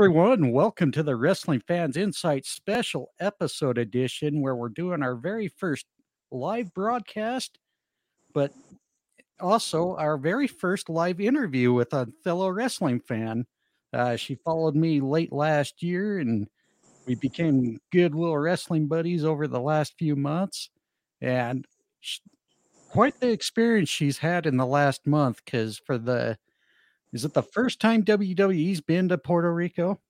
[0.00, 0.50] Everyone.
[0.50, 5.84] Welcome to the Wrestling Fans Incite Special Episode Edition, where we're doing our very first
[6.30, 7.58] live broadcast,
[8.32, 8.50] but
[9.40, 13.44] also our very first live interview with a fellow wrestling fan.
[13.92, 16.48] Uh, she followed me late last year, and
[17.04, 20.70] we became good little wrestling buddies over the last few months.
[21.20, 21.66] And
[22.00, 22.20] sh-
[22.88, 26.38] quite the experience she's had in the last month because for the
[27.12, 30.00] is it the first time WWE's been to Puerto Rico?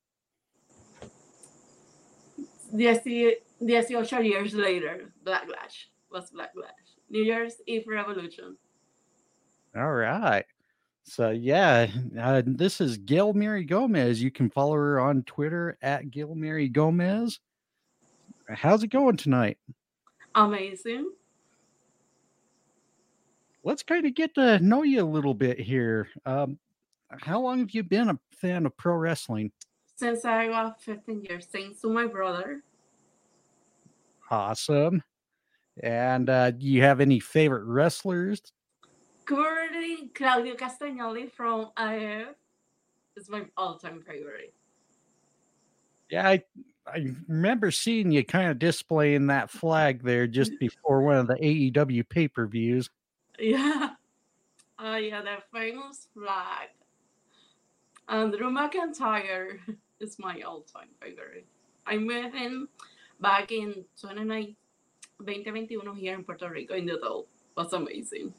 [2.75, 6.97] Dieci- 18 years later, Backlash was Backlash.
[7.09, 8.57] New Year's Eve Revolution.
[9.77, 10.45] All right.
[11.03, 11.89] So yeah,
[12.21, 14.23] uh, this is Guilmary Gomez.
[14.23, 17.41] You can follow her on Twitter at Guilmary Gomez.
[18.49, 19.59] How's it going tonight?
[20.35, 21.11] Amazing.
[23.65, 26.09] Let's kind of get to know you a little bit here.
[26.25, 26.59] Um,
[27.19, 29.53] how long have you been a fan of pro wrestling?
[29.97, 32.63] Since I was 15 years, thanks to my brother.
[34.31, 35.03] Awesome.
[35.83, 38.41] And uh, do you have any favorite wrestlers?
[39.25, 42.35] Currently, Claudio Castagnoli from AF
[43.17, 44.55] is my all-time favorite.
[46.11, 46.43] Yeah, I,
[46.87, 51.35] I remember seeing you kind of displaying that flag there just before one of the
[51.35, 52.91] AEW pay per views.
[53.39, 53.91] Yeah.
[54.83, 56.69] Uh, yeah, that famous flag.
[58.11, 59.61] And Drew McIntyre
[60.01, 61.47] is my all-time favorite.
[61.87, 62.69] I met him
[63.21, 64.57] back in 29
[65.21, 67.29] 2021 here in Puerto Rico in the Dole.
[67.57, 68.35] Was amazing.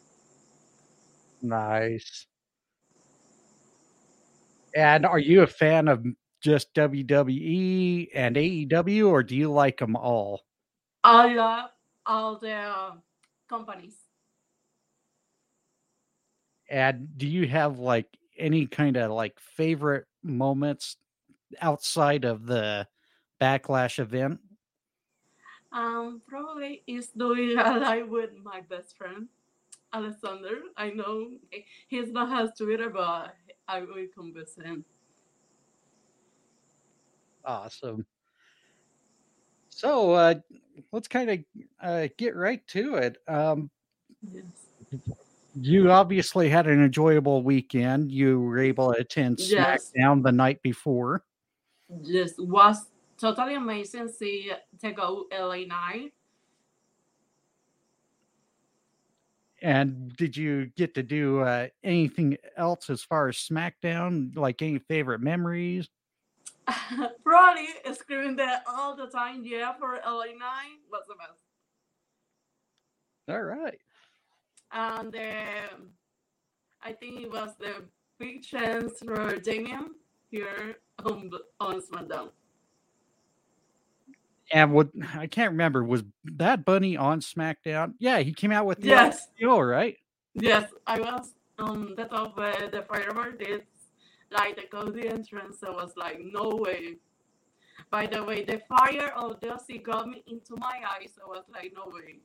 [1.42, 2.26] Nice.
[4.76, 6.06] And are you a fan of
[6.42, 10.42] just WWE and AEW, or do you like them all?
[11.04, 11.70] I love
[12.06, 12.92] all the uh,
[13.48, 13.96] companies.
[16.70, 18.08] And do you have like
[18.42, 20.98] any kind of like favorite moments
[21.62, 22.88] outside of the
[23.40, 24.40] backlash event?
[25.72, 29.28] Um, probably is doing a live with my best friend,
[29.94, 30.62] Alexander.
[30.76, 31.30] I know
[31.88, 33.36] he's not has Twitter, but
[33.68, 34.84] I will convince him.
[37.46, 38.06] Awesome.
[39.70, 40.36] So uh,
[40.92, 41.40] let's kind of
[41.82, 43.18] uh, get right to it.
[43.28, 43.70] Um,
[44.32, 44.44] Yes.
[45.56, 48.12] You obviously had an enjoyable weekend.
[48.12, 49.92] You were able to attend Yes.
[49.98, 51.24] SmackDown the night before.
[52.04, 56.14] Just was totally amazing see to go LA night.
[59.62, 64.36] And did you get to do uh, anything else as far as SmackDown?
[64.36, 65.88] Like any favorite memories?
[67.24, 71.42] Probably screaming that all the time, yeah, for LA night was the best.
[73.30, 73.80] All right.
[74.74, 75.90] And um,
[76.82, 77.84] I think it was the
[78.20, 79.96] big chance for Damian
[80.30, 82.30] here on, on SmackDown.
[84.54, 87.94] And what I can't remember was Bad Bunny on SmackDown.
[88.00, 89.28] Yeah, he came out with the Yes.
[89.40, 89.98] deal, right?
[90.34, 93.64] Yes, I was on the top where the firework did
[94.32, 95.64] like the cozy entrance.
[95.64, 96.96] I was like, no way.
[97.90, 101.14] By the way, the fire of Dusty got me into my eyes.
[101.24, 102.20] I was like, no way.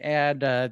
[0.00, 0.68] And uh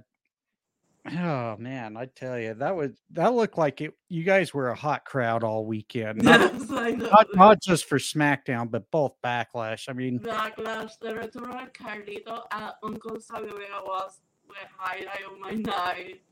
[1.17, 3.93] oh man, I tell you, that was that looked like it.
[4.09, 6.23] You guys were a hot crowd all weekend.
[6.23, 7.09] Not, Yes, I know.
[7.11, 9.89] not, not just for SmackDown, but both Backlash.
[9.89, 15.39] I mean, Backlash, the return of Carlito and Uncle Savio Vega was the highlight of
[15.39, 16.23] my night.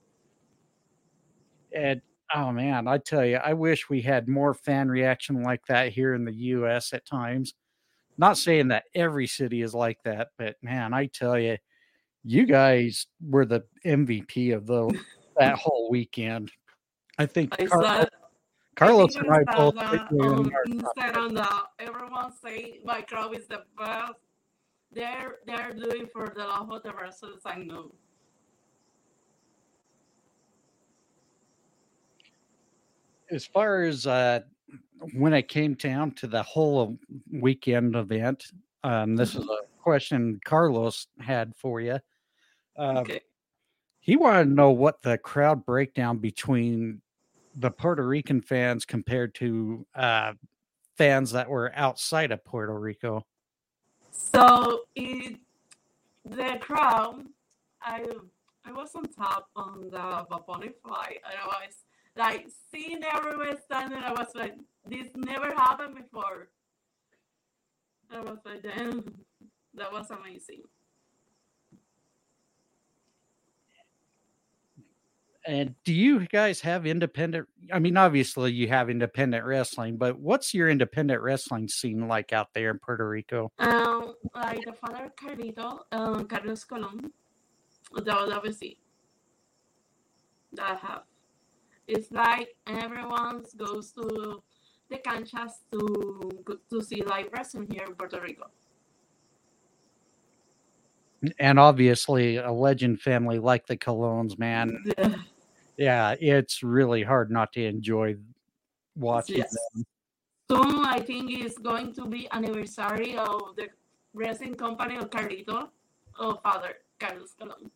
[1.73, 2.01] and
[2.35, 6.15] oh man, I tell you, I wish we had more fan reaction like that here
[6.15, 7.55] in the US at times.
[8.19, 11.59] Not saying that every city is like that, but man, I tell you,
[12.27, 14.93] you guys were the MVP of the
[15.39, 16.51] that whole weekend.
[17.19, 18.05] I think I Car- saw
[18.75, 23.03] Carlos think and I both put you on our top Instagram that everyone say my
[23.03, 24.15] crowd is the best.
[24.93, 27.41] They're they're doing for the love of versus.
[27.47, 27.93] I know.
[33.29, 34.39] as far as uh
[35.15, 36.97] when I came down to the whole
[37.33, 38.45] weekend event
[38.85, 41.99] um this is a question carlos had for you
[42.79, 43.21] uh, Okay.
[44.01, 47.01] he wanted to know what the crowd breakdown between
[47.57, 50.33] the puerto rican fans compared to uh
[50.99, 53.25] fans that were outside of puerto rico
[54.11, 55.39] So it
[56.25, 57.25] the crowd,
[57.83, 58.05] I
[58.65, 61.75] I was on top on the Vaponi flight and I was
[62.17, 63.99] like seeing everyone standing.
[63.99, 64.55] I was like,
[64.89, 66.49] this never happened before.
[68.11, 69.05] I was like, damn,
[69.75, 70.63] that was amazing.
[75.47, 77.47] And do you guys have independent?
[77.73, 82.49] I mean, obviously you have independent wrestling, but what's your independent wrestling scene like out
[82.53, 83.53] there in Puerto Rico?
[83.61, 87.13] Um, like the father Carlito, um, Carlos Colon,
[87.95, 88.79] that obviously
[90.55, 91.03] that I have.
[91.87, 94.43] It's like everyone goes to
[94.91, 98.51] the canchas to to see live wrestling here in Puerto Rico.
[101.39, 104.85] And obviously, a legend family like the Colons, man.
[104.99, 105.15] Yeah.
[105.77, 108.17] Yeah, it's really hard not to enjoy
[108.95, 109.57] watching Yes.
[109.75, 109.85] them.
[110.51, 113.69] Soon, I think it's going to be anniversary of the
[114.15, 115.69] wrestling company of Carlito,
[116.19, 117.71] of father Carlos Colon.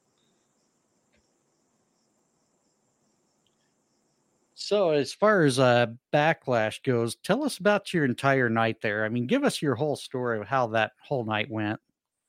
[4.54, 9.04] So, as far as uh, backlash goes, tell us about your entire night there.
[9.04, 11.80] I mean, give us your whole story of how that whole night went.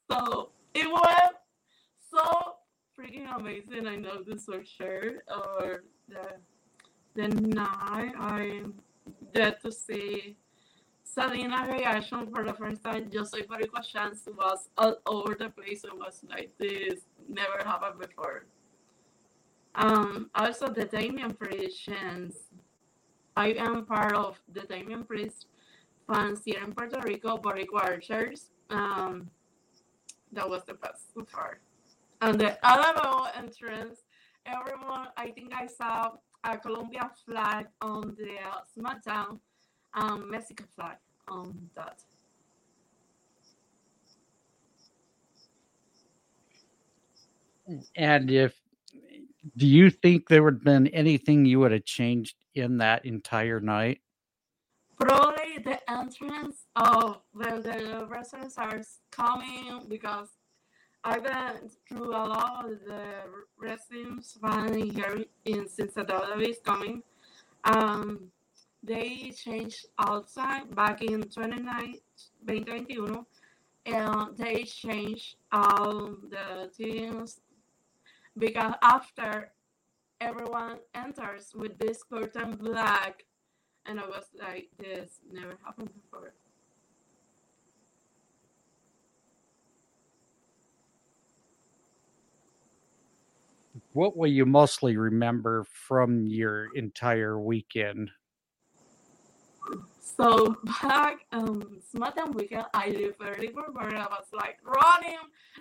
[0.10, 1.31] So it was
[3.02, 3.88] freaking amazing.
[3.88, 5.24] I know this sure.
[5.28, 5.84] Or
[7.16, 8.62] the night I
[9.34, 10.38] get to see
[11.06, 13.10] Zelina reaction for the first time.
[13.12, 15.84] Just like Perico Chance was all over the place.
[15.84, 18.46] It was like this never happened before.
[19.76, 22.38] Um, also the Damian Priest chants.
[23.36, 25.48] I am part of the Damian Priest
[26.08, 28.52] fans here in Puerto Rico, Boricua Archers.
[28.70, 29.30] Um,
[30.34, 31.60] that was the best so far.
[32.22, 34.02] And the Alamo entrance,
[34.46, 36.12] everyone, I think I saw
[36.44, 38.38] a Colombia flag on the
[38.78, 39.40] SmackDown,
[39.96, 40.98] um, Mexico flag
[41.28, 42.04] on that.
[47.96, 48.54] And if
[49.58, 53.60] do you think there would have been anything you would have changed in that entire
[53.60, 54.00] night?
[55.00, 60.30] Probably the entrance of when the wrestlers are coming because
[61.04, 63.04] I went through a lot of the
[63.58, 67.02] wrestling fan here in since the is coming.
[67.64, 68.32] Um,
[68.84, 71.94] they changed outside back in 29,
[72.48, 73.26] 2021
[73.86, 77.40] and they changed all the teams
[78.38, 79.52] because after
[80.20, 83.26] everyone enters with this curtain black
[83.88, 86.34] and I was like, this never happened before.
[93.94, 98.10] What will you mostly remember from your entire weekend?
[100.00, 105.18] So back um SmackDown weekend, I literally remember I was like running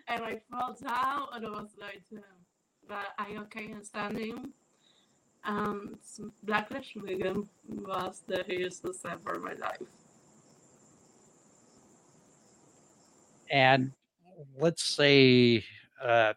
[0.07, 2.23] and I fell down and I was like, damn,
[2.89, 4.53] but I okay and standing.
[5.45, 5.99] Um,
[6.45, 9.89] Backlash weekend was the hugest success for my life.
[13.51, 13.93] And
[14.59, 15.65] let's say
[16.05, 16.35] uh,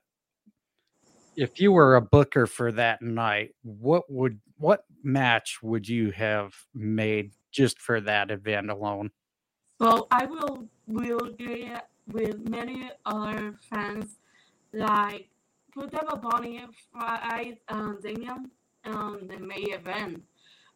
[1.35, 6.53] if you were a booker for that night, what would what match would you have
[6.74, 9.12] made just for that event alone?
[9.80, 14.18] Well, I will will get with many other fans
[14.73, 15.30] like
[15.73, 18.52] put them a bunny fight um, Damian
[18.85, 20.21] on the May event.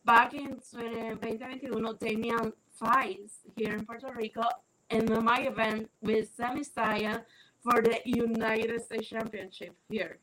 [0.05, 4.43] Back in 2021, Damian fights here in Puerto Rico
[4.89, 7.23] in my event with Sami Zayn
[7.61, 10.19] for the United States Championship here.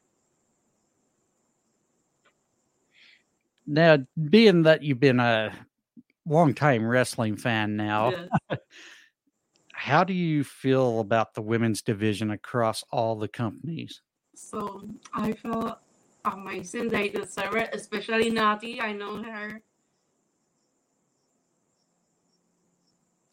[3.66, 3.98] Now,
[4.30, 5.52] being that you've been a
[6.26, 8.10] longtime wrestling fan now,
[8.50, 8.58] Yes.
[9.72, 14.02] how do you feel about the women's division across all the companies?
[14.34, 15.78] So I feel
[16.24, 16.88] amazing.
[16.88, 18.80] They deserve it, especially Nattie.
[18.80, 19.60] I know her.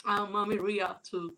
[0.05, 1.35] Um, Mommy Rhea too.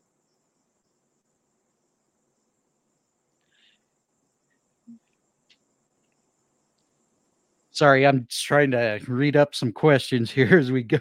[7.74, 11.00] Sorry, I'm just trying to read up some questions here as we go.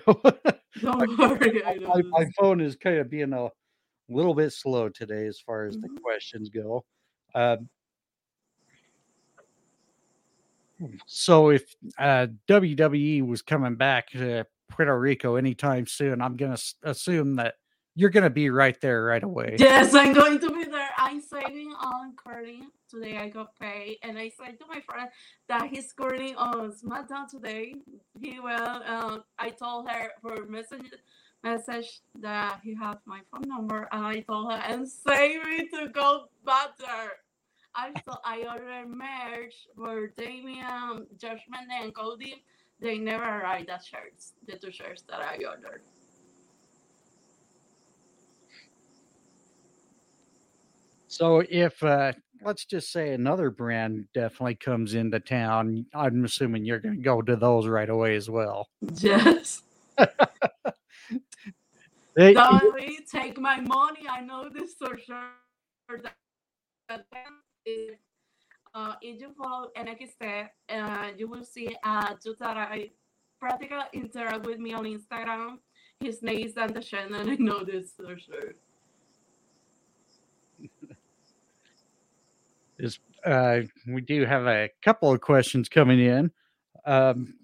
[0.83, 1.62] Worry.
[1.87, 3.49] My, my phone is kind of being a
[4.09, 6.00] little bit slow today as far as the Mhm.
[6.02, 6.85] questions go.
[7.35, 7.69] Um,
[11.07, 16.62] so if uh, WWE was coming back to Puerto Rico anytime soon, I'm going to
[16.85, 17.57] assume that
[17.94, 19.56] you're to be right there right away.
[19.58, 20.90] Yes, I'm going to be there.
[20.96, 22.70] I'm saving on Curling.
[22.88, 25.08] Today I got paid, and I said to my friend
[25.49, 27.75] that he's curling on SmackDown today.
[28.20, 28.82] He will.
[28.87, 30.90] Um, I told her for message
[31.42, 35.88] message that he has my phone number, and I told her and save me to
[35.88, 37.12] go there.
[37.75, 42.44] I saw I ordered merch for Damian, Judgment, and Cody.
[42.80, 43.68] They never arrived.
[43.68, 45.82] That shirts, the two shirts that I ordered.
[51.23, 52.14] So if uh,
[52.45, 57.23] let's just say another brand definitely comes into town, I'm assuming you're going to go
[57.23, 58.69] to those right away as well.
[58.97, 59.62] Yes.
[62.17, 64.00] They- Don't really take my money.
[64.11, 65.31] I know this for sure.
[66.02, 66.17] That-
[66.88, 67.07] that
[67.67, 67.95] if,
[68.75, 72.91] uh, if you follow NXT, uh, you will see uh, just that I
[73.41, 75.59] practically interact with me on Instagram.
[76.00, 78.55] His name is Dante Chen, and I know this for sure.
[82.79, 86.31] Is uh, we do have a couple of questions coming in.
[86.87, 87.35] Um,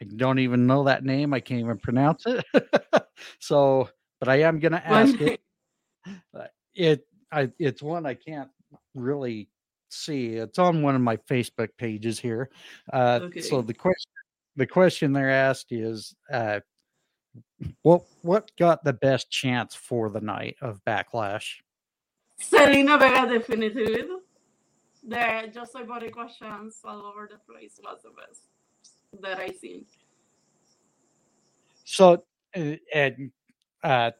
[0.00, 1.32] I don't even know that name.
[1.32, 2.44] I can't even pronounce it.
[3.38, 5.40] so, but I am going to ask it.
[6.74, 8.50] It I it's one I can't
[8.94, 9.48] really
[9.90, 10.28] see.
[10.28, 12.50] It's on one of my Facebook pages here.
[12.92, 14.10] Uh, So the question
[14.56, 16.60] the question they're asked is uh,
[17.82, 21.56] what what got the best chance for the night of backlash?
[22.50, 24.04] Zelina Vega definitely.
[25.04, 28.42] The Just Like Body questions all over the place was the best
[29.20, 29.84] that I seen.
[31.84, 32.24] So,
[32.56, 33.30] uh, and
[33.82, 34.12] uh,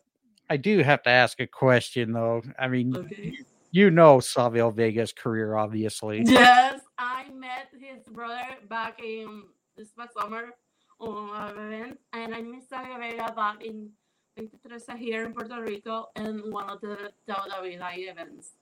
[0.51, 2.43] I do have to ask a question though.
[2.59, 3.39] I mean, Okay.
[3.71, 6.23] you know Savio Vega's career, obviously.
[6.27, 9.45] Yes, I met his brother back in
[9.77, 10.51] this past summer
[10.99, 13.91] on an event, and I met Savio Vega back in
[14.37, 18.53] 2013 here in Puerto Rico and one of the WWE events.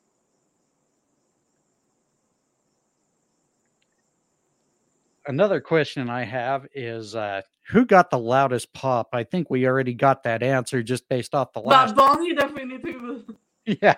[5.26, 9.10] Another question I have is uh, who got the loudest pop?
[9.12, 11.94] I think we already got that answer just based off the But last.
[11.94, 13.24] Bonnie definitely.
[13.66, 13.94] Yeah.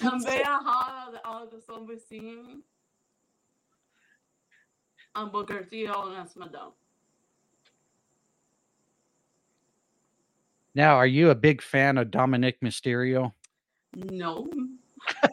[0.00, 2.62] And Bea had all the zombies singing.
[5.14, 6.72] And Booker T on SmackDown.
[10.76, 13.32] Now, are you a big fan of Dominic Mysterio?
[13.94, 14.46] No.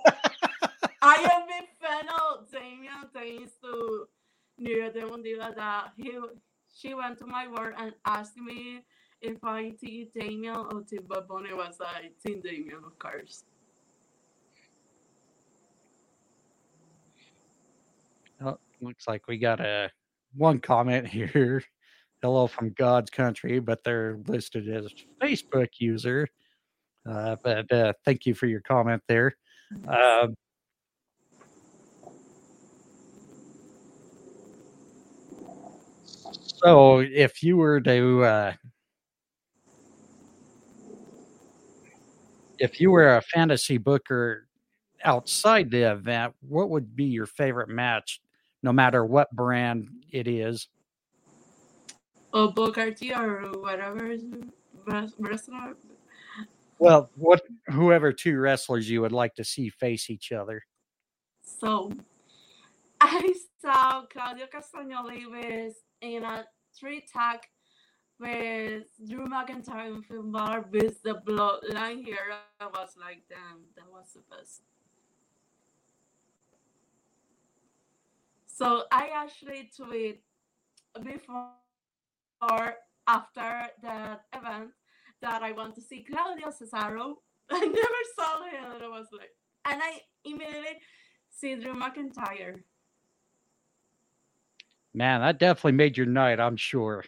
[1.02, 4.06] I am a fan of Damian thanks to
[4.58, 6.18] New Demon Diva that he
[6.74, 8.86] she went to my work and asked me
[9.20, 13.44] if I team Damian or team Bunny was I team Damian of course.
[18.42, 19.92] Oh, looks like we got a
[20.36, 21.66] one comment here.
[22.24, 24.88] Hello from God's country, but they're listed as
[25.22, 26.26] Facebook user.
[27.06, 29.36] Uh, but uh, thank you for your comment there.
[29.86, 30.34] Um,
[36.62, 38.54] so, if you were to, uh,
[42.58, 44.48] if you were a fantasy booker
[45.04, 48.22] outside the event, what would be your favorite match,
[48.62, 50.70] no matter what brand it is?
[52.34, 54.18] Or Booker T or whatever
[54.86, 55.76] wrestler.
[56.80, 60.64] Well, what whoever two wrestlers you would like to see face each other.
[61.44, 61.94] So
[63.00, 66.46] I saw Claudio Castagnoli with in a
[66.78, 67.40] three tag
[68.20, 72.34] with Drew McIntyre and Finn Balor with the bloodline here.
[72.60, 74.62] I was like, damn, that was the best.
[78.48, 80.22] So I actually tweet
[81.04, 81.50] before
[82.52, 82.76] or
[83.08, 84.70] after that event
[85.22, 87.16] that I want to see Claudio Cesaro.
[87.52, 89.32] I never saw him, and I was like,
[89.66, 90.80] and I immediately
[91.30, 92.62] see Drew McIntyre.
[94.94, 97.04] Man, that definitely made your night, I'm sure.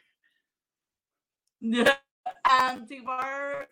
[1.62, 1.96] Yeah.
[2.48, 3.66] And Tibar,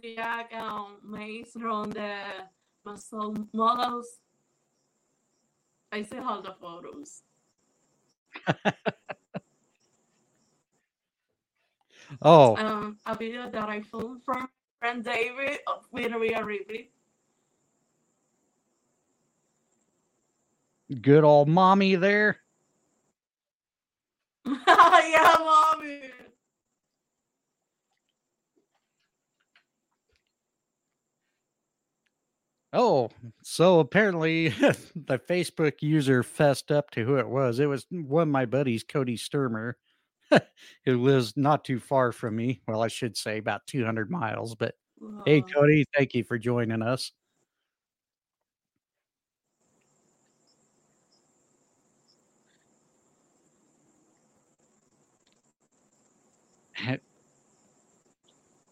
[0.00, 0.18] the
[0.56, 2.16] um, Mace from the
[2.84, 4.06] muscle models.
[5.92, 7.22] I see all the photos.
[12.22, 14.48] Oh, Um, a video that I filmed from
[14.80, 16.90] friend David of with Rhea Ripley.
[21.00, 22.40] good old mommy there.
[24.46, 26.00] yeah, mommy.
[32.72, 33.08] Oh,
[33.42, 37.60] so apparently the Facebook user fessed up to who it was.
[37.60, 39.76] It was one of my buddies, Cody Sturmer,
[40.84, 42.60] who lives not too far from me.
[42.66, 44.54] Well, I should say about 200 miles.
[44.54, 44.74] But
[45.24, 47.12] hey, Cody, thank you for joining us.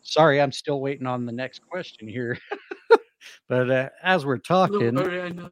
[0.03, 2.37] Sorry, I'm still waiting on the next question here.
[3.49, 5.51] but uh, as we're talking, know.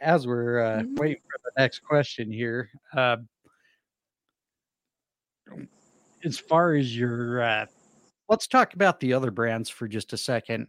[0.00, 0.98] as we're uh, Mhm.
[0.98, 3.16] waiting for the next question here, uh,
[6.24, 7.66] as far as your, uh,
[8.28, 10.66] let's talk about the other brands for just a second.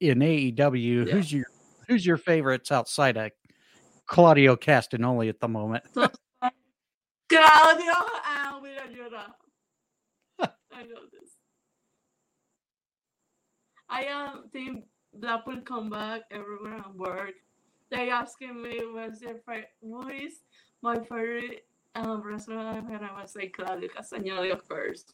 [0.00, 1.12] in AEW, Yeah.
[1.12, 1.46] who's your
[1.88, 3.32] who's your favorites outside of
[4.06, 5.82] Claudio Castagnoli at the moment?
[5.94, 6.12] Claudio
[7.30, 9.32] and Wheeler Yuta.
[10.72, 11.30] I know this.
[13.88, 14.84] I um think
[15.20, 17.34] that will come back everywhere I work.
[17.90, 20.42] They asking me what's your favorite who is
[20.82, 25.04] my favorite um wrestler and I was like Claudio Castagnoli of course.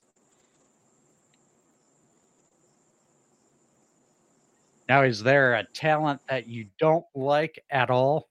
[4.87, 8.28] Now, is there a talent that you don't like at all?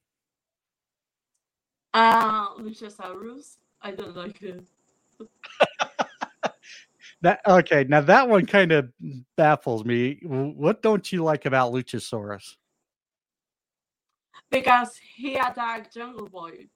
[1.94, 3.58] Uh Luchasaurus.
[3.82, 4.66] I don't like him.
[7.24, 8.92] That okay, now that one kind of
[9.38, 10.20] baffles me.
[10.24, 12.58] What don't you like about Luchasaurus?
[14.52, 16.68] Because he attacked Jungle Boy.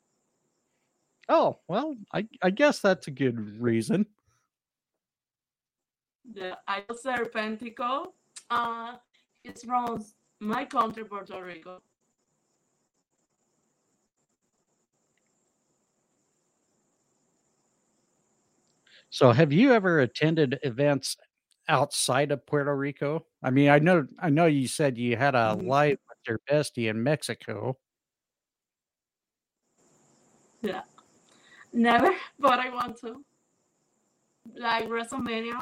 [1.30, 4.08] Oh, well, I, I guess that's a good reason.
[6.26, 8.14] The El Serpentico.
[8.50, 8.98] Uh
[9.44, 10.04] it's from
[10.40, 11.82] my country, Puerto Rico.
[19.10, 21.16] So, have you ever attended events
[21.68, 23.26] outside of Puerto Rico?
[23.44, 25.68] I mean, I know I know you said you had a Mhm.
[25.68, 27.78] live with your bestie in Mexico.
[31.78, 33.24] Never, but I want to.
[34.56, 35.62] Like WrestleMania.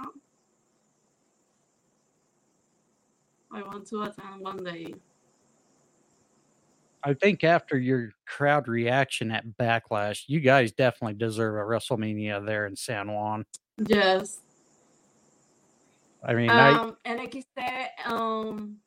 [3.51, 4.93] I want to attend one day.
[7.03, 12.65] I think after your crowd reaction at Backlash, you guys definitely deserve a WrestleMania there
[12.65, 13.45] in San Juan.
[13.77, 14.39] Yes.
[16.23, 18.77] I mean, um, I Um, NXT um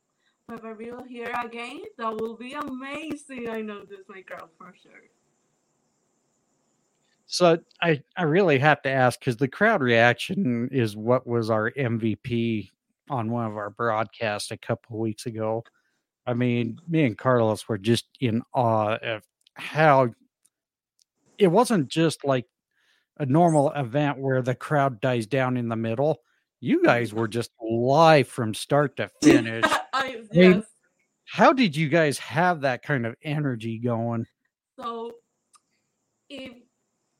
[0.48, 1.82] pay-per-view here again.
[1.98, 3.48] That will be amazing.
[3.48, 5.17] I know this my crowd for sure.
[7.28, 11.70] So I I really have to ask because the crowd reaction is what was our
[11.72, 12.70] MVP
[13.10, 15.62] on one of our broadcasts a couple weeks ago.
[16.26, 19.22] I mean, me and Carlos were just in awe of
[19.54, 20.08] how
[21.38, 22.46] it wasn't just like
[23.18, 26.18] a normal event where the crowd dies down in the middle.
[26.60, 29.64] You guys were just live from start to finish.
[29.92, 30.64] I, mean-
[31.24, 34.26] How did you guys have that kind of energy going?
[34.78, 35.12] So
[36.28, 36.52] if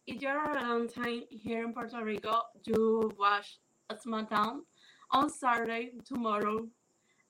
[0.08, 3.58] if you're a long time here in Puerto Rico, you watch
[3.92, 4.60] SmackDown
[5.10, 6.66] on Saturday tomorrow,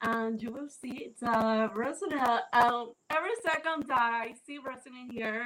[0.01, 2.21] and you will see the wrestling.
[2.53, 5.45] Um, every second that I see wrestling here,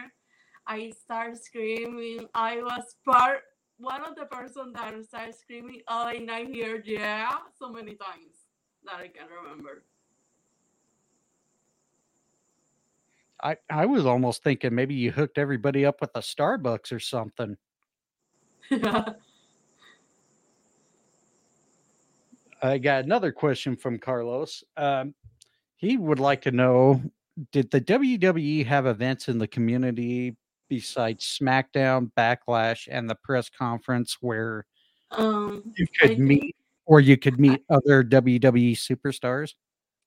[0.66, 2.27] I start screaming.
[2.35, 3.40] I was part
[3.79, 6.83] one of the person that started screaming all night here.
[6.85, 8.45] Yeah, so many times
[8.85, 9.85] that I can remember.
[13.42, 17.57] I, I was almost thinking maybe you hooked everybody up with a Starbucks or something.
[22.62, 24.62] I got another question from Carlos.
[24.76, 25.14] Um,
[25.76, 27.02] he would like to know
[27.50, 30.37] Did the WWE have events in the community
[30.68, 34.64] besides SmackDown, Backlash, and the press conference where
[35.11, 36.55] um, you I could meet think-
[36.87, 39.55] or you could meet other WWE superstars?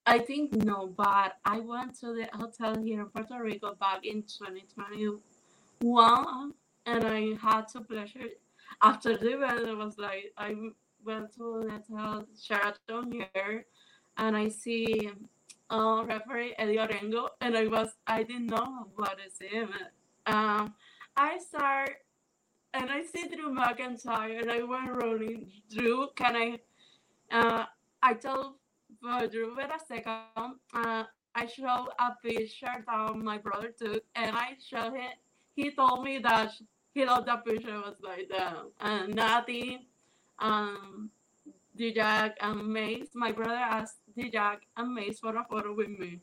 [0.08, 4.22] I think no, but I went to the hotel here in Puerto Rico back in
[4.22, 6.54] 2021
[6.86, 8.30] and I had to pleasure
[8.84, 10.56] after the event was like I
[11.04, 13.65] went to the hotel Sheraton here
[14.18, 15.10] and I see
[15.72, 19.74] uh, referee Eddie Orengo and I was I didn't know what is him.
[20.28, 20.76] Um
[21.18, 21.98] I start
[22.76, 25.52] and I see Drew McIntyre and I went running.
[25.74, 26.60] Drew, can I
[27.32, 27.65] uh
[28.04, 28.60] I told
[29.32, 30.56] Drew, wait a second.
[30.74, 31.04] Uh,
[31.36, 35.12] I showed a picture that my brother took, and I showed him.
[35.56, 36.52] He told me that
[36.94, 37.78] he loved that picture.
[37.78, 39.86] was like that, and nothing.
[40.39, 41.12] Um,
[41.78, 43.10] Dijak and Mace.
[43.13, 46.20] My brother asked Dijak and Mace for a photo with me.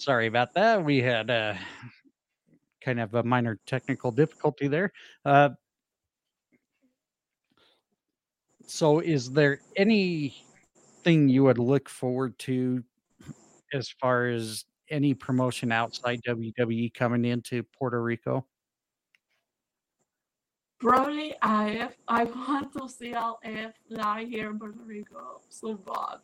[0.00, 0.82] Sorry about that.
[0.82, 1.52] We had uh,
[2.80, 4.92] kind of a minor technical difficulty there.
[5.26, 5.50] Uh,
[8.66, 12.82] so, is there anything you would look forward to
[13.74, 18.46] as far as any promotion outside WWE coming into Puerto Rico?
[20.78, 26.20] Probably I I want to see all LF live here in Puerto Rico so bad.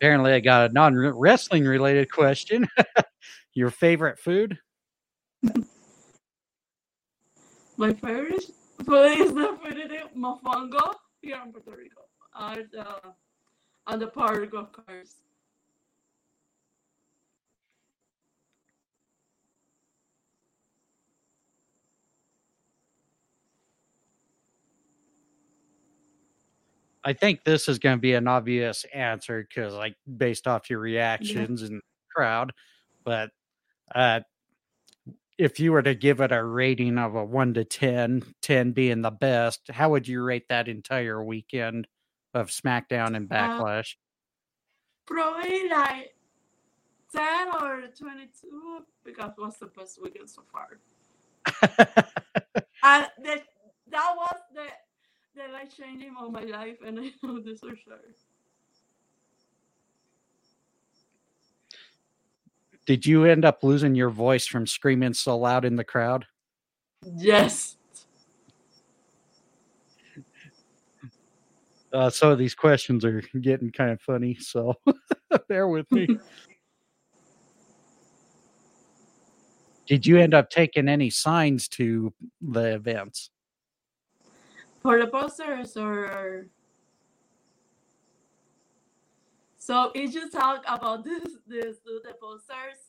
[0.00, 2.66] Apparently, I got a non wrestling related question.
[3.54, 4.58] Your favorite food?
[7.76, 8.44] My favorite
[8.86, 12.00] food is definitely mofongo here in Puerto Rico.
[12.34, 13.10] And uh,
[13.88, 15.16] and the park, of course.
[27.02, 30.80] I think this is going to be an obvious answer because, like, based off your
[30.80, 31.68] reactions yeah.
[31.68, 31.82] and
[32.14, 32.52] crowd.
[33.04, 33.30] But
[33.94, 34.20] uh,
[35.38, 39.00] if you were to give it a rating of a one to 10, 10 being
[39.00, 41.88] the best, how would you rate that entire weekend
[42.34, 43.94] of SmackDown and uh, Backlash?
[43.94, 46.14] Uh, probably like
[47.16, 50.78] 10 or 22 because it was the best weekend so far.
[52.82, 53.44] and that,
[53.90, 54.66] that was the
[55.46, 57.98] the life changing all my life, and I know this for sure.
[62.86, 66.26] Did you end up losing your voice from screaming so loud in the crowd?
[67.16, 67.76] Yes.
[71.92, 74.72] Uh, some of these questions are getting kind of funny, so
[75.48, 76.06] bear with me.
[79.88, 83.30] Did you end up taking any signs to the events?
[84.82, 86.46] For the posters or
[89.58, 92.80] so if you talk about this this the posters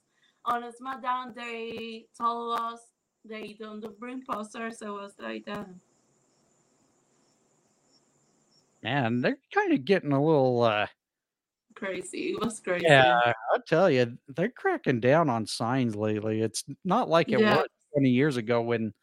[0.46, 2.80] on SmackDown they told us
[3.24, 5.68] they don't bring posters, so it was like that.
[8.84, 10.88] Man, they're kind of getting a little uh
[11.76, 12.32] crazy.
[12.32, 12.86] It was crazy.
[12.88, 16.42] Yeah, I'll tell you, they're cracking down on signs lately.
[16.42, 17.58] It's not like it yeah.
[17.58, 18.94] was 20 years ago when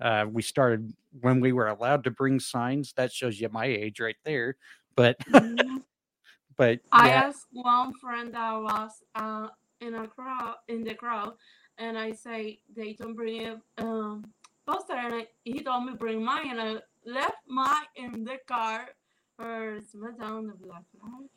[0.00, 2.92] uh, we started when we were allowed to bring signs.
[2.94, 4.56] That shows you my age right there.
[4.96, 5.78] But mm-hmm.
[6.56, 9.48] but I asked one friend that was uh,
[9.80, 11.34] in a crowd in the crowd,
[11.78, 14.24] and I say they don't bring a um,
[14.66, 16.76] poster, and I, he told me bring mine, and I
[17.06, 18.88] left mine in the car
[19.36, 21.34] for SmackDown the Black Lives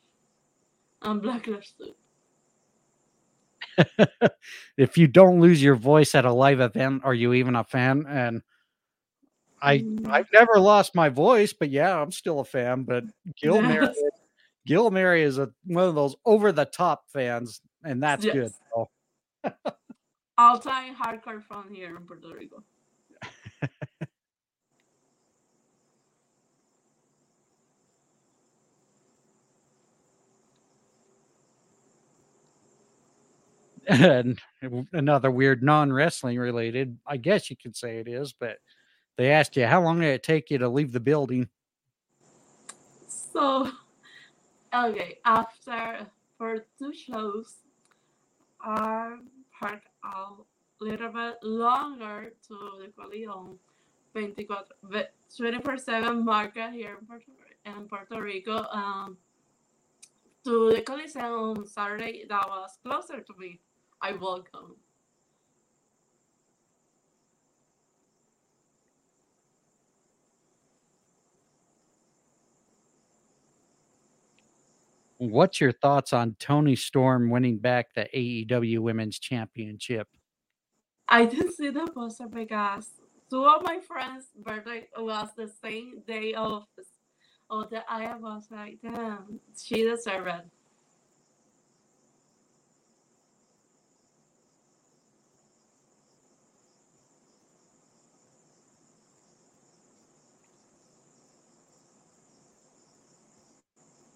[1.02, 1.94] and Black Lives too.
[4.76, 8.04] if you don't lose your voice at a live event, are you even a fan?
[8.08, 8.42] And
[9.60, 10.08] I mm.
[10.08, 12.84] I've never lost my voice, but yeah, I'm still a fan.
[12.84, 13.04] But
[13.42, 13.92] Guilmary.
[14.68, 18.34] Gil Mary is a, one of those over the top fans, and that's yes.
[18.34, 18.52] good.
[18.74, 18.90] So.
[20.36, 22.62] All time hardcore fan here in Puerto Rico.
[33.88, 34.38] and
[34.92, 38.58] another weird non-wrestling related i guess you could say it is but
[39.16, 41.48] they asked you how long did it take you to leave the building?
[43.08, 43.70] So
[44.74, 47.54] okay after for two shows
[48.60, 49.16] i
[49.58, 50.34] parked a
[50.80, 53.58] little bit longer to the Coliseum
[54.14, 57.32] 24-7 market here in Puerto,
[57.64, 59.16] in Puerto Rico um,
[60.44, 63.58] to the Coliseum on Saturday that was closer to me
[64.00, 64.76] I welcome.
[75.18, 80.06] What's your thoughts on Toni Storm winning back the AEW Women's Championship?
[81.08, 82.90] I didn't see the poster because
[83.28, 86.64] two of my friends' birthday was the same day of
[87.50, 90.57] of the I was like, damn, she deserved it.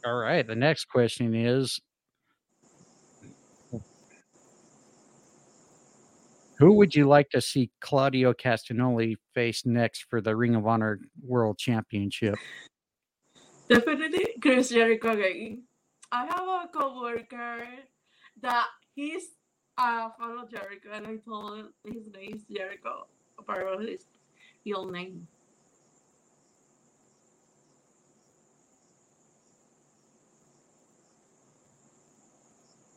[0.04, 0.46] All right.
[0.46, 1.80] The next question is
[6.62, 11.00] Who would you like to see Claudio Castagnoli face next for the Ring of Honor
[11.20, 12.36] World Championship?
[13.68, 15.64] Definitely Chris Jericho again.
[16.12, 17.66] I have a coworker
[18.42, 19.30] that he's
[19.76, 23.06] a fan of Jericho, and I told him his name is Jericho,
[23.44, 24.04] part of his
[24.64, 25.26] real name.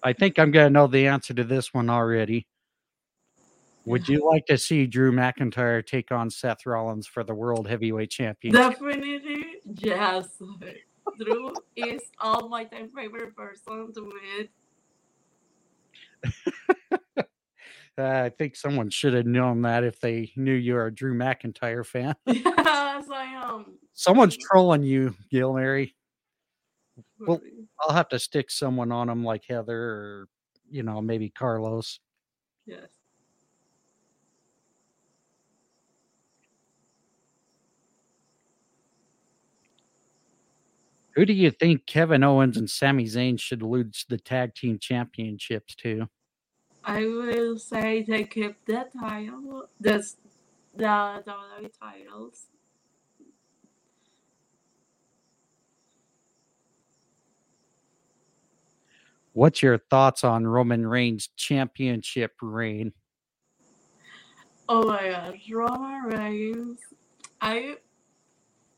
[0.06, 2.46] I think I'm going to know the answer to this one already.
[3.86, 8.12] Would you like to see Drew McIntyre take on Seth Rollins for the World Heavyweight
[8.12, 8.80] Championship?
[8.80, 10.28] Definitely, yes.
[11.20, 14.50] Drew is all my time favorite person to win.
[17.18, 17.24] uh,
[17.98, 22.16] I think someone should have known that if they knew you're a Drew McIntyre fan.
[22.28, 22.46] yes,
[23.12, 23.74] I am.
[23.94, 25.94] Someone's trolling you, Guilmary.
[27.20, 27.42] Well,
[27.80, 30.28] I'll have to stick someone on them like Heather or,
[30.70, 32.00] you know, maybe Carlos.
[32.66, 32.90] Yes.
[41.16, 45.74] Who do you think Kevin Owens and Sami Zayn should lose the tag team championships
[45.76, 46.10] to?
[46.84, 50.06] I will say they keep the title, the
[50.76, 52.48] the WWE titles
[59.36, 62.94] What's your thoughts on Roman Reigns' championship reign?
[64.70, 66.80] Oh my gosh, Roman Reigns.
[67.42, 67.76] I,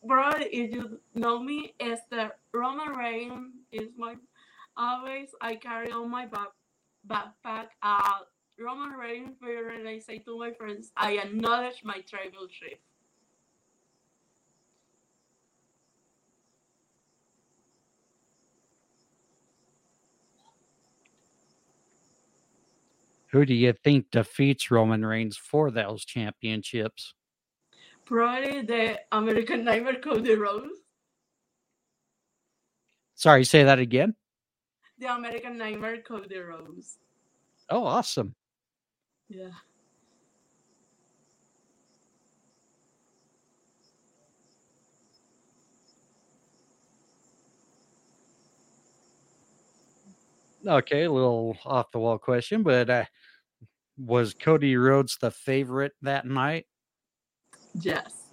[0.03, 4.15] bro, if you know me, is the Roman Reigns is my
[4.75, 6.49] always I carry on my back
[7.07, 7.67] backpack.
[7.83, 8.25] Uh,
[8.59, 12.79] Roman Reigns, and I say to my friends, I acknowledge my tribal chief.
[23.31, 27.13] Who do you think defeats Roman Reigns for those championships?
[28.05, 30.79] Probably the American Nightmare Cody Rhodes.
[33.15, 34.15] Sorry, say that again.
[34.99, 36.99] The American Nightmare Cody Rhodes.
[37.69, 38.33] Oh, awesome.
[39.27, 39.49] Yeah.
[50.67, 53.05] Okay, a little off the wall question, but uh,
[53.97, 56.65] was Cody Rhodes the favorite that night?
[57.79, 58.25] Yes.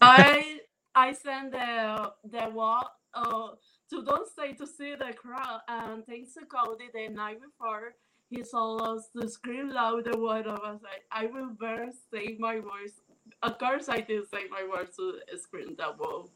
[0.00, 0.60] I
[0.94, 3.48] I sent the the wall uh,
[3.90, 7.94] to don't say to see the crowd and thanks to Cody the night before
[8.30, 12.60] he told us to scream louder what of us, like I will better save my
[12.60, 13.00] voice.
[13.42, 16.30] Of course I did save my voice to scream that wall.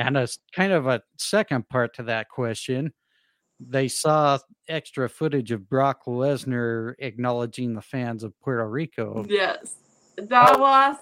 [0.00, 2.90] And a kind of a second part to that question,
[3.60, 9.26] they saw extra footage of Brock Lesnar acknowledging the fans of Puerto Rico.
[9.28, 9.74] Yes,
[10.16, 10.58] that oh.
[10.58, 10.96] was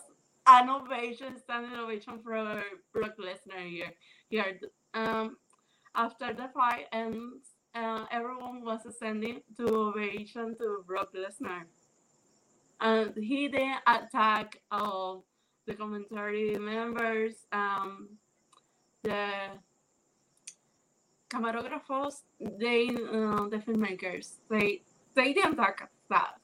[0.49, 2.61] an ovation, standing ovation for
[2.93, 3.93] Brock Lesnar here.
[4.31, 4.59] Here,
[4.95, 5.37] um,
[5.95, 11.63] after the fight ends, uh, everyone was sending to ovation to Brock Lesnar,
[12.81, 15.25] and he then attacked all
[15.69, 17.47] the commentary members.
[17.53, 18.09] Um,
[19.03, 19.29] the
[21.31, 24.83] camarógrafos, they, uh, the filmmakers, they,
[25.15, 26.35] they didn't talk that.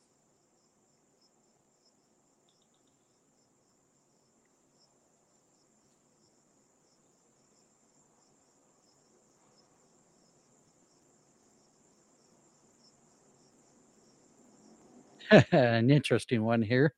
[15.53, 16.95] An interesting one here.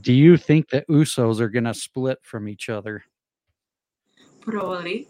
[0.00, 3.04] Do you think the Usos are going to split from each other?
[4.42, 5.08] Probably.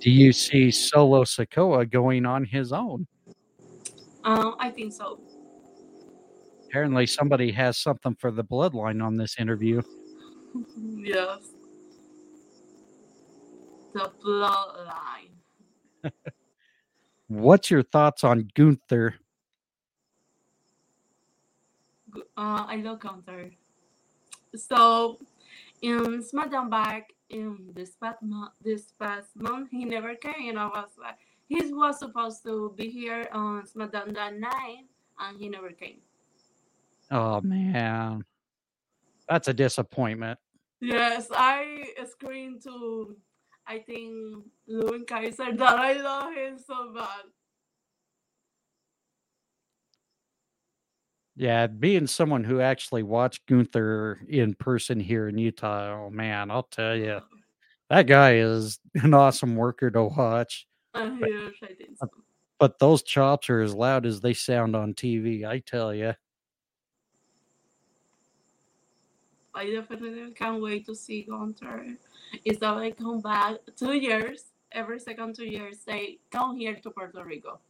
[0.00, 3.06] Do you see Solo Sikoa going on his own?
[4.24, 5.20] Um, I think so.
[6.66, 9.82] Apparently, somebody has something for the bloodline on this interview.
[10.96, 11.50] yes.
[13.92, 15.32] The bloodline.
[17.28, 19.16] What's your thoughts on Gunther
[22.36, 23.50] uh, I love Gunther.
[24.54, 25.18] So
[25.82, 30.50] in SmackDown back in this past month, this past month, he never came.
[30.50, 31.16] And I was like,
[31.48, 34.86] he was supposed to be here on SmackDown that night,
[35.18, 35.98] and he never came.
[37.10, 38.24] Oh man,
[39.28, 40.38] that's a disappointment.
[40.80, 43.16] Yes, I screamed to,
[43.66, 47.24] I think, Louis Kaiser that I love him so bad.
[51.40, 56.64] Yeah, being someone who actually watched Gunther in person here in Utah, oh man, I'll
[56.64, 57.22] tell you,
[57.88, 60.68] that guy is an awesome worker to watch.
[60.92, 62.10] Uh, but, yes, I think so.
[62.58, 66.12] but those chops are as loud as they sound on TV, I tell you.
[69.54, 71.96] I definitely can't wait to see Gunther.
[72.44, 76.90] Is that I come back two years, every second two years, they come here to
[76.90, 77.60] Puerto Rico.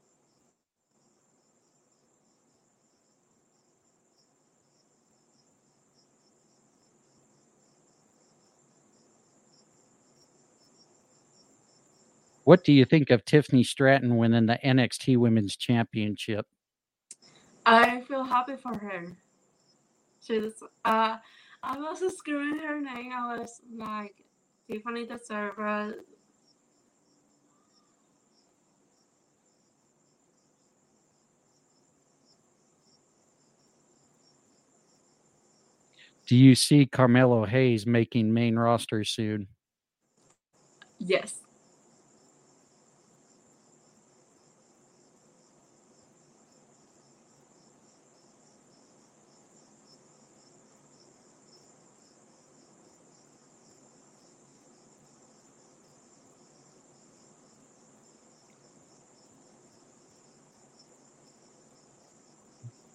[12.51, 16.45] What do you think of Tiffany Stratton winning the NXT Women's Championship?
[17.65, 19.07] I feel happy for her.
[20.21, 21.19] She's uh
[21.63, 23.13] I was screaming her name.
[23.13, 24.17] I was like
[24.69, 25.95] Tiffany the server.
[36.27, 39.47] Do you see Carmelo Hayes making main roster soon?
[40.99, 41.43] Yes.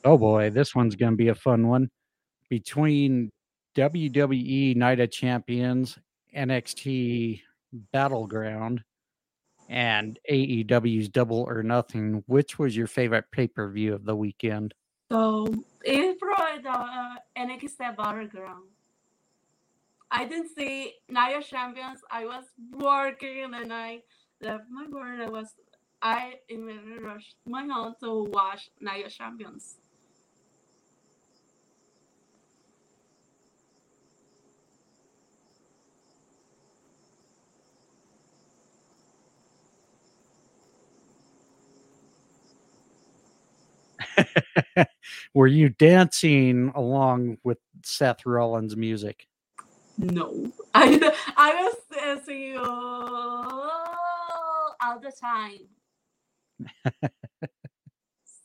[0.06, 1.90] Oh boy, this one's going to be a fun one.
[2.48, 3.32] Between
[3.76, 5.98] WWE Night of Champions,
[6.38, 7.42] NXT
[7.92, 8.84] Battleground,
[9.68, 14.76] and AEW's Double or Nothing, which was your favorite pay per view of the weekend?
[15.12, 15.48] So
[15.84, 18.66] it's probably the uh, NXT Battleground.
[20.12, 22.00] I didn't see Night of Champions.
[22.12, 24.02] I was working and I
[24.40, 25.20] left my work.
[25.20, 25.56] I was
[26.04, 29.78] I immediately rushed my home to watch Night of Champions.
[45.34, 49.28] Were you dancing along with Seth Rollins' music?
[49.98, 53.72] No, I I was dancing all,
[54.82, 55.68] all the time.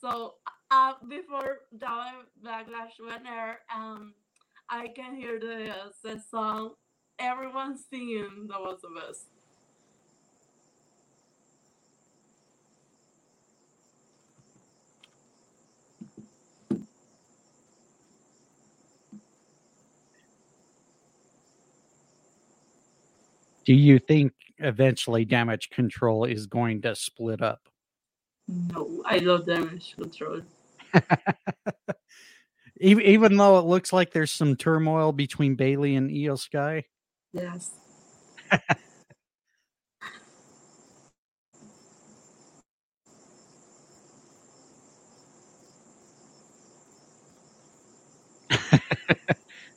[0.01, 0.35] so
[0.71, 1.85] uh, before the
[2.43, 4.13] backlash went there, um,
[4.69, 6.75] I can hear the, uh, the song.
[7.19, 8.47] Everyone singing.
[8.49, 9.27] That was the best.
[23.65, 27.61] Do you think eventually Damage CTRL is going to split up?
[28.47, 30.43] No, I love Damage CTRL.
[32.79, 36.85] even, even though it looks like there's some turmoil between Bayley and Iyo Sky?
[37.33, 37.71] Yes.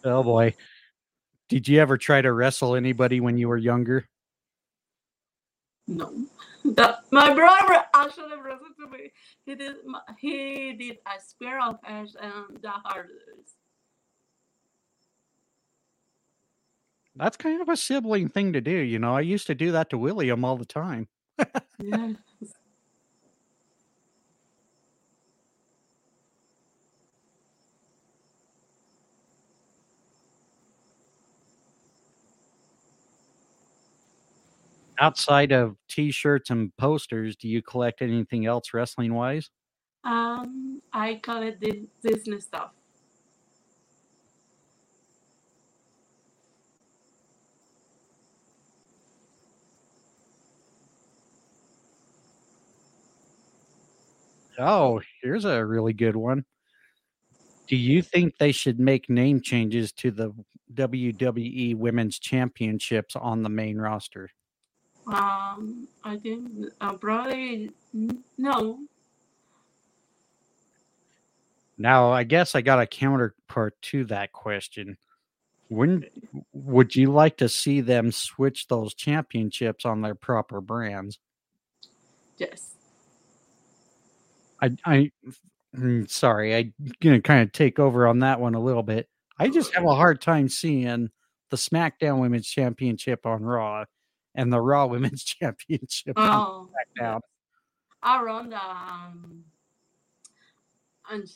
[0.04, 0.54] oh boy.
[1.48, 4.08] Did you ever try to wrestle anybody when you were younger?
[5.86, 6.10] No.
[7.10, 9.12] My brother actually wrestled to me.
[9.44, 9.76] He did
[10.18, 13.56] he did a squirrel fish and the hardest.
[17.16, 19.14] That's kind of a sibling thing to do, you know.
[19.14, 21.08] I used to do that to William all the time.
[21.78, 22.16] yes.
[35.00, 39.50] Outside of t-shirts and posters, do you collect anything else wrestling wise?
[40.04, 42.70] Um, I collect Dis- Disney stuff.
[54.58, 56.44] Oh, here's a really good one.
[57.66, 60.32] Do you think they should make name changes to the
[60.74, 64.30] WWE Women's Championships on the main roster?
[65.06, 68.78] Um, I think uh, probably n- no.
[71.76, 74.96] Now, I guess I got a counterpart to that question.
[75.68, 76.04] When
[76.52, 81.18] would you like to see them switch those championships on their proper brands?
[82.38, 82.74] Yes.
[84.60, 85.10] I, I,
[85.76, 89.08] mm, sorry, I'm gonna kind of take over on that one a little bit.
[89.38, 91.10] I just have a hard time seeing
[91.50, 93.84] the SmackDown Women's Championship on Raw
[94.34, 96.68] and the Raw Women's Championship on Oh,
[97.00, 97.20] SmackDown.
[98.04, 99.44] around um,
[101.10, 101.30] and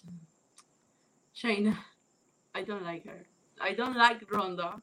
[1.36, 1.76] Shayna.
[2.54, 3.26] I don't like her.
[3.60, 4.80] I don't like Ronda.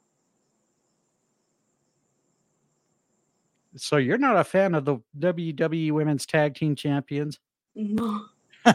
[3.78, 7.39] So you're not a fan of the WWE Women's Tag Team Champions?
[7.76, 8.26] No.
[8.66, 8.74] I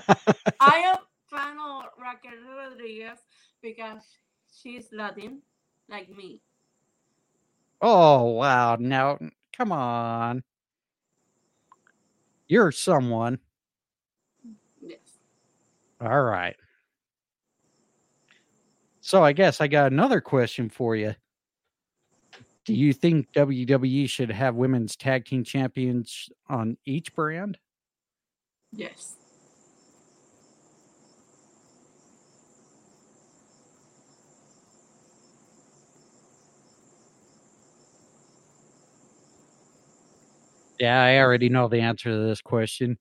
[0.60, 0.96] am
[1.30, 3.18] fan of Raquel Rodriguez
[3.62, 4.02] because
[4.52, 5.40] she's Latin,
[5.88, 6.42] like me.
[7.82, 8.76] Oh wow!
[8.78, 9.18] Now,
[9.56, 10.42] come on,
[12.48, 13.38] you're someone.
[14.82, 14.98] Yes.
[16.00, 16.56] All right.
[19.00, 21.14] So I guess I got another question for you.
[22.64, 27.58] Do you think WWE should have women's tag team champions on each brand?
[28.72, 29.16] Yes.
[40.80, 42.98] Yeah, I already know the answer to this question.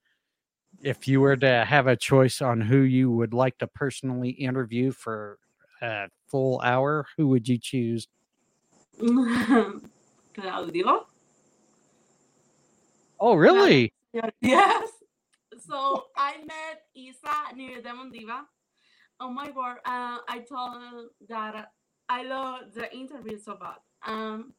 [0.81, 4.91] If you were to have a choice on who you would like to personally interview
[4.91, 5.39] for
[5.81, 8.09] a full hour, who would you choose?
[10.33, 11.07] Claudio.
[13.17, 13.93] Oh, really?
[14.41, 14.89] Yes.
[15.59, 18.41] So I met Isa near Demon Diva.
[19.19, 19.77] Oh my word!
[19.85, 21.71] Uh, I told that
[22.09, 23.77] I love the interview so bad.
[24.03, 24.53] Um,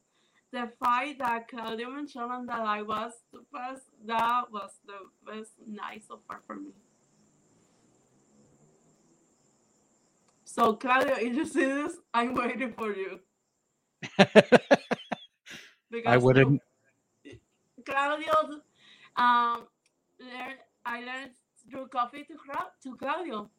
[0.51, 6.03] the fight that Claudio mentioned that I was the first, that was the best night
[6.07, 6.71] so far for me.
[10.43, 13.19] So Claudio, if you see this, I'm waiting for you.
[15.91, 16.61] Because I wouldn't.
[17.85, 18.61] Claudio,
[19.17, 19.67] um,
[20.19, 21.31] learn, I learned
[21.69, 22.35] through coffee to,
[22.83, 23.49] to Claudio.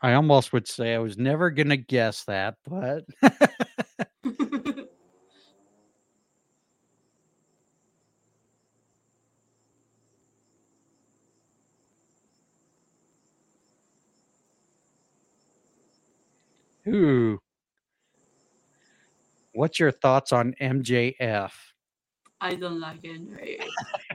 [0.00, 3.04] I almost would say I was never gonna guess that, but
[16.88, 17.38] ooh.
[19.52, 21.52] What's your thoughts on MJF?
[22.40, 23.62] I don't like NJ.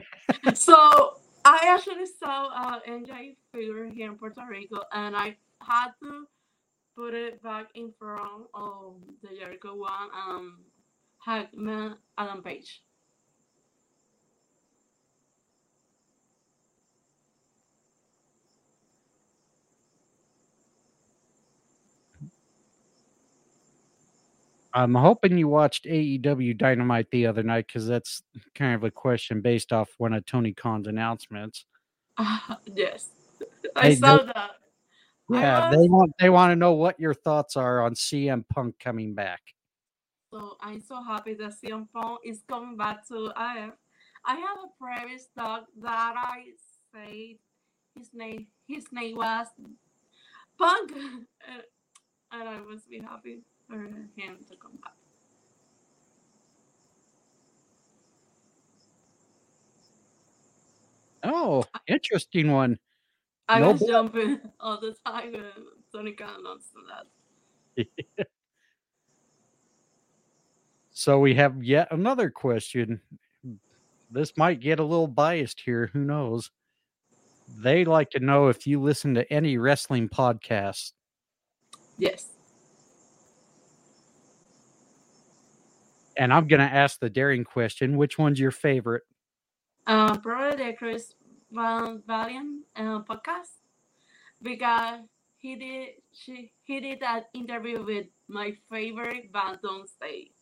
[0.54, 6.26] so I actually saw uh, NJ figure here in Puerto Rico, and I had to
[6.96, 10.58] put it back in front of the Jericho one, um,
[11.24, 12.82] Hangman Adam Page.
[24.74, 28.22] I'm hoping you watched AEW Dynamite the other night because that's
[28.54, 31.64] kind of a question based off one of Tony Khan's announcements.
[32.18, 33.10] Uh-huh, yes,
[33.76, 34.50] I Hey, saw they- that.
[35.30, 39.12] Yeah, they want they want to know what your thoughts are on CM Punk coming
[39.14, 39.40] back.
[40.32, 43.72] So I'm so happy that CM Punk is coming back to IF.
[44.24, 46.44] I have a previous dog that I
[46.94, 47.36] said
[47.94, 49.48] his name his name was
[50.58, 51.62] Punk, and
[52.32, 54.56] and I was be happy for him to.
[61.24, 62.78] Oh, interesting one.
[63.48, 65.44] I No was jumping all the time when
[65.92, 66.72] Tony Khan announced
[67.76, 68.26] that.
[70.90, 73.00] So we have yet another question.
[74.10, 75.90] This might get a little biased here.
[75.92, 76.50] Who knows?
[77.56, 80.92] They like to know if you listen to any wrestling podcasts.
[81.98, 82.26] Yes.
[86.18, 89.04] And I'm going to ask the daring question which one's your favorite?
[89.86, 91.14] Uh, probably the Chris
[91.52, 92.44] Van Vliet
[92.76, 93.62] uh, podcast
[94.42, 95.00] because
[95.38, 100.32] he did she he did that interview with my favorite band on stage.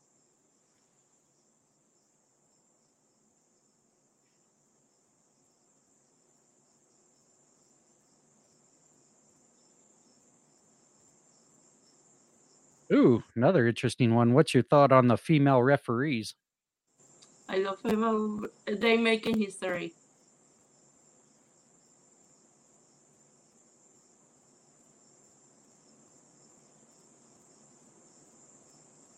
[12.93, 14.33] Ooh, another interesting one.
[14.33, 16.35] What's your thought on the female referees?
[17.49, 18.45] I love him.
[18.45, 19.93] Uh, they making history.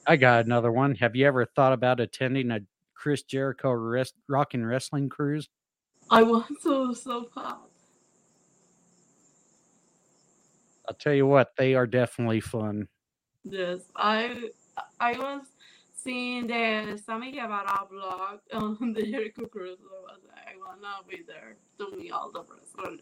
[0.07, 0.95] I got another one.
[0.95, 2.61] Have you ever thought about attending a
[2.95, 5.51] Chris Jericho rest, rock and wrestling cruise?
[6.11, 7.57] I want to so bad.
[10.89, 12.89] I'll tell you what, they are definitely fun.
[13.51, 14.51] Yes, I
[15.01, 15.47] I was
[15.95, 19.79] seeing um, the Sammy Guevara blog on the Jericho Cruise.
[19.83, 23.01] I was like, I wanna be there to meet all the wrestlers.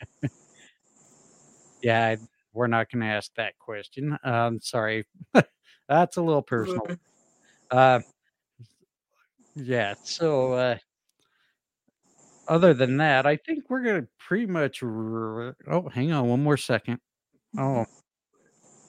[1.82, 2.16] Yeah,
[2.52, 4.16] we're not going to ask that question.
[4.24, 5.06] Um, sorry,
[5.88, 6.86] that's a little personal.
[7.70, 8.00] Uh,
[9.54, 9.94] yeah.
[10.04, 10.76] So, uh,
[12.48, 14.82] other than that, I think we're going to pretty much.
[14.82, 16.98] Oh, hang on one more second.
[17.58, 17.86] Oh,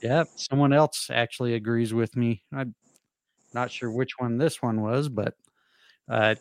[0.02, 0.24] yeah.
[0.36, 2.44] Someone else actually agrees with me.
[2.54, 2.76] I'm
[3.54, 5.36] not sure which one this one was, but.
[6.10, 6.36] Uh,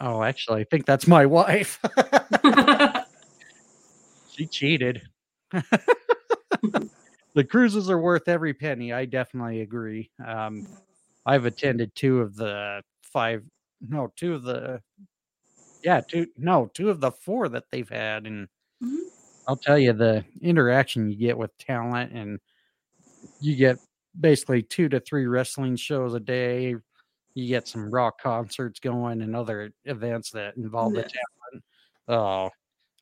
[0.00, 1.80] oh, actually, I think that's my wife.
[4.30, 5.02] she cheated.
[7.34, 8.92] the cruises are worth every penny.
[8.92, 10.10] I definitely agree.
[10.24, 10.66] Um,
[11.26, 13.44] I've attended two of the five,
[13.80, 14.80] no, two of the,
[15.82, 18.26] yeah, two, no, two of the four that they've had.
[18.26, 18.48] And
[18.82, 19.10] Mhm.
[19.46, 22.40] I'll tell you, the interaction you get with talent, and
[23.40, 23.78] you get
[24.18, 26.74] basically two to three wrestling shows a day.
[27.34, 31.64] You get some rock concerts going and other events that involve the talent.
[32.08, 32.50] Oh,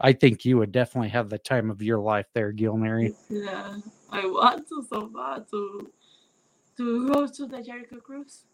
[0.01, 3.15] I think you would definitely have the time of your life there, Guilmary.
[3.29, 3.75] Yeah,
[4.11, 5.91] I want to so bad to
[6.77, 8.45] to go to the Jericho Cruise.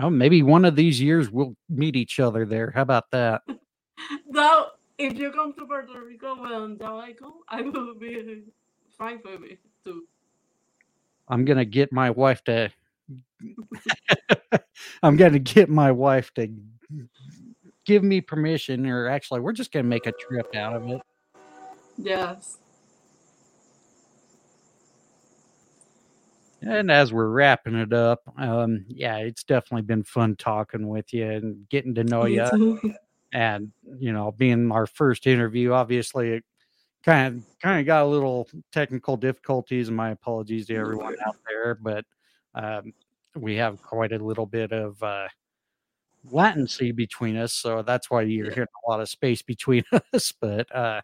[0.00, 2.72] Oh, maybe one of these years we'll meet each other there.
[2.74, 3.42] How about that?
[4.28, 8.42] Now, if you come to Puerto Rico when I come, I will be
[8.98, 10.02] fine for me too.
[11.28, 12.70] I'm gonna get my wife to.
[15.02, 16.48] I'm gonna get my wife to
[17.84, 21.00] give me permission or actually we're just going to make a trip out of it.
[21.96, 22.58] Yes.
[26.66, 31.30] And as we're wrapping it up, um, yeah, it's definitely been fun talking with you
[31.30, 32.96] and getting to know you.
[33.32, 36.44] and you know, being our first interview, obviously, it
[37.04, 39.88] kind of kind of got a little technical difficulties.
[39.88, 42.06] And my apologies to everyone out there, but
[42.54, 42.94] um,
[43.36, 45.28] we have quite a little bit of uh,
[46.30, 50.32] latency between us, so that's why you're hearing a lot of space between us.
[50.32, 51.00] But uh,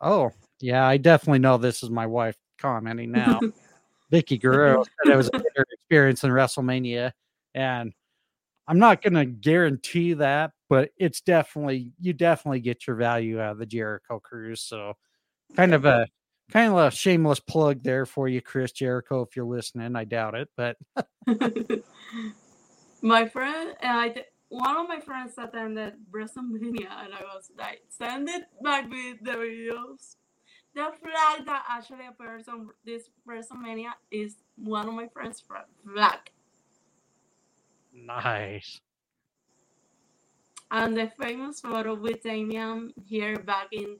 [0.00, 0.30] oh,
[0.60, 3.40] yeah, I definitely know this is my wife commenting now.
[4.12, 7.12] Vickie Guerrero said it was a better experience in WrestleMania,
[7.54, 7.92] and
[8.66, 13.52] I'm not going to guarantee that, but it's definitely you definitely get your value out
[13.52, 14.62] of the Jericho cruise.
[14.62, 14.94] So,
[15.56, 16.06] kind of a
[16.50, 19.96] kind of a shameless plug there for you, Chris Jericho, if you're listening.
[19.96, 20.76] I doubt it, but
[23.02, 28.28] my friend, and I one of my friends attended WrestleMania, and I was like, send
[28.28, 30.16] it back with the videos
[30.78, 36.30] the flag that actually appears on this WrestleMania is one of my friends' flag.
[37.92, 38.80] Nice.
[40.70, 43.98] And the famous photo with Damian here back in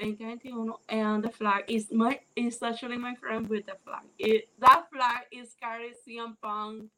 [0.00, 4.04] 2021, and the flag is my is actually my friend with the flag.
[4.18, 6.90] It, that flag is carried CM Punk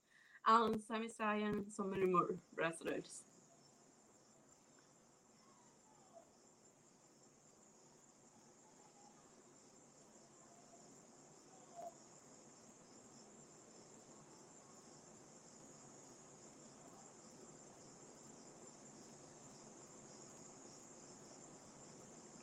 [0.46, 3.24] and Sami Zayn and so many more wrestlers.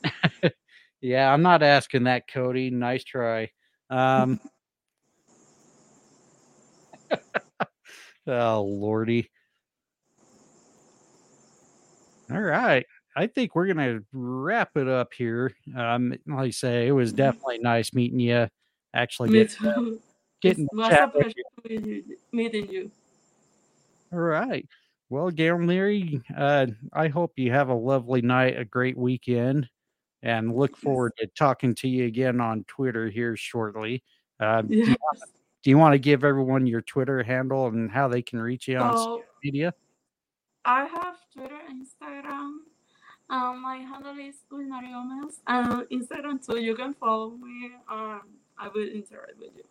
[1.01, 2.69] Yeah, I'm not asking that, Cody.
[2.69, 3.49] Nice try.
[3.89, 4.39] Um,
[8.27, 9.29] oh, Lordy.
[12.31, 12.85] All right.
[13.15, 15.53] I think we're going to wrap it up here.
[15.75, 17.17] Um, like I say, it was mm-hmm.
[17.17, 18.47] definitely nice meeting you.
[18.93, 19.99] Actually, Me get, too.
[20.41, 20.67] getting
[22.31, 22.91] meeting you.
[24.13, 24.67] All right.
[25.09, 29.67] Well, Guilmary, uh, I hope you have a lovely night, a great weekend
[30.23, 34.03] and look forward to talking to you again on Twitter here shortly.
[34.39, 34.97] Uh, yes.
[35.63, 38.21] Do, you want, do, you want, to give everyone your Twitter handle and how they
[38.21, 39.73] can reach you on social media?
[40.65, 42.57] I have Twitter, Instagram.
[43.29, 45.39] Um, my handle is Guilmary Gomez.
[45.47, 46.59] And Instagram too.
[46.59, 47.71] You can follow me.
[47.89, 48.21] Um,
[48.57, 49.63] I will interact with you.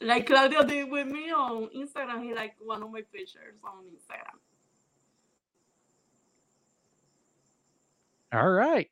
[0.00, 2.22] Like Claudio did with me on Instagram.
[2.22, 4.38] He like one of my pictures on Instagram.
[8.32, 8.90] All right.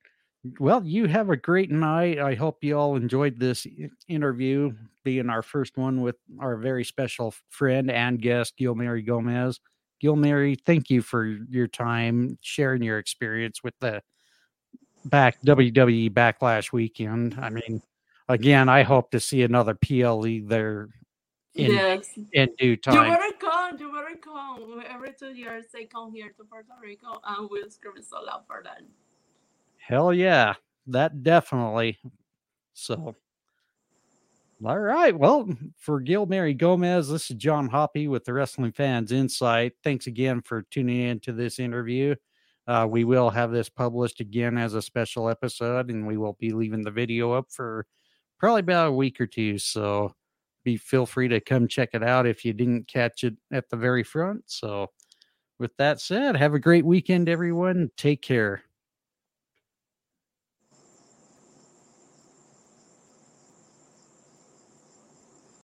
[0.59, 2.19] Well, you have a great night.
[2.19, 3.67] I hope you all enjoyed this
[4.09, 4.73] interview,
[5.05, 9.61] being our first one with our very special friend and guest, Guilmary Gomez.
[10.03, 14.03] Guilmary, thank you for your time sharing your experience with the
[15.07, 17.39] back WWE Backlash weekend.
[17.41, 17.83] I mean,
[18.29, 20.89] again, I hope to see another PLE there
[21.55, 22.11] in, yes.
[22.33, 22.95] in due time.
[22.95, 23.79] You better come.
[23.79, 24.83] You better come.
[24.89, 28.63] Every two years they come here to Puerto Rico and we'll scream so loud for
[28.63, 28.87] them.
[29.87, 30.55] Hell yeah,
[30.89, 32.01] that definitely.
[32.73, 33.15] So,
[34.65, 35.17] all right.
[35.17, 39.75] Well, for Guilmary Gomez, this is John Hoppe with the Wrestling Fans Incite.
[39.85, 42.17] Thanks again for tuning in to this interview.
[42.67, 46.51] Uh, we will have this published again as a special episode, and we will be
[46.51, 47.87] leaving the video up for
[48.41, 49.57] probably about a week or two.
[49.57, 50.13] So,
[50.65, 53.77] be feel free to come check it out if you didn't catch it at the
[53.77, 54.43] very front.
[54.47, 54.91] So,
[55.61, 57.93] with that said, have a great weekend, everyone.
[57.97, 58.65] Take care.